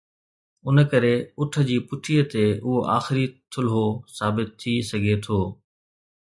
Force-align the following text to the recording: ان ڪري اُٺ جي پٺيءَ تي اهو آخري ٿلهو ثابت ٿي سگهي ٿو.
ان 0.67 0.77
ڪري 0.91 1.13
اُٺ 1.39 1.51
جي 1.67 1.77
پٺيءَ 1.87 2.21
تي 2.31 2.43
اهو 2.57 2.73
آخري 2.97 3.25
ٿلهو 3.53 3.85
ثابت 4.17 4.47
ٿي 4.61 4.73
سگهي 4.89 5.15
ٿو. 5.25 5.39